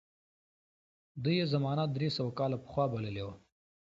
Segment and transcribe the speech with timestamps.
[1.23, 3.35] ده یې زمانه درې سوه کاله پخوا بللې وه.